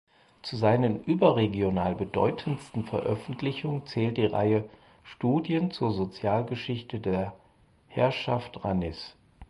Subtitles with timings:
[0.41, 4.67] Zu seinen überregional bedeutendsten Veröffentlichungen zählt die Reihe
[5.03, 7.35] "Studien zur Sozialgeschichte der
[7.87, 9.15] Herrschaft Ranis".